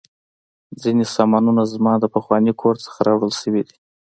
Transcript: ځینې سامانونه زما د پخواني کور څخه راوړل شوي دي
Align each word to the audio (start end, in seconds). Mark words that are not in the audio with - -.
ځینې 0.81 1.05
سامانونه 1.15 1.63
زما 1.73 1.93
د 1.99 2.05
پخواني 2.15 2.53
کور 2.61 2.75
څخه 2.85 2.97
راوړل 3.07 3.31
شوي 3.41 3.61
دي 3.67 3.75